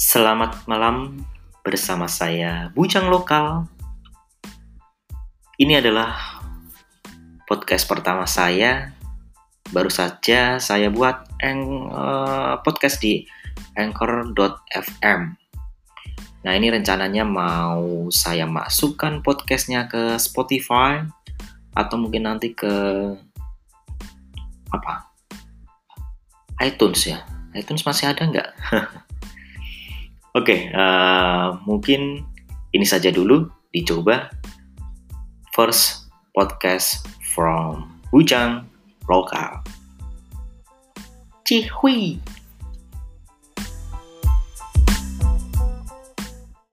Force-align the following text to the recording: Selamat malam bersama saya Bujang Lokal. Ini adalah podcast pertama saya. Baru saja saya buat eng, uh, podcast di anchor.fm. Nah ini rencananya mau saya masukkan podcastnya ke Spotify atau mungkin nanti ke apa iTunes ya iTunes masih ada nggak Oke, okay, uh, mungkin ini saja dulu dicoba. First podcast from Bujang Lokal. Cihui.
Selamat 0.00 0.64
malam 0.64 1.28
bersama 1.60 2.08
saya 2.08 2.72
Bujang 2.72 3.12
Lokal. 3.12 3.68
Ini 5.60 5.76
adalah 5.76 6.40
podcast 7.44 7.84
pertama 7.84 8.24
saya. 8.24 8.96
Baru 9.68 9.92
saja 9.92 10.56
saya 10.56 10.88
buat 10.88 11.28
eng, 11.44 11.92
uh, 11.92 12.56
podcast 12.64 13.04
di 13.04 13.28
anchor.fm. 13.76 15.36
Nah 16.48 16.52
ini 16.56 16.72
rencananya 16.72 17.28
mau 17.28 18.08
saya 18.08 18.48
masukkan 18.48 19.20
podcastnya 19.20 19.84
ke 19.84 20.16
Spotify 20.16 21.04
atau 21.76 22.00
mungkin 22.00 22.24
nanti 22.24 22.56
ke 22.56 22.72
apa 24.72 25.12
iTunes 26.64 27.04
ya 27.04 27.20
iTunes 27.52 27.84
masih 27.84 28.08
ada 28.08 28.24
nggak 28.24 28.48
Oke, 30.30 30.46
okay, 30.46 30.60
uh, 30.70 31.58
mungkin 31.66 32.22
ini 32.70 32.86
saja 32.86 33.10
dulu 33.10 33.50
dicoba. 33.74 34.30
First 35.50 36.06
podcast 36.30 37.02
from 37.34 37.98
Bujang 38.14 38.62
Lokal. 39.10 39.58
Cihui. 41.42 42.22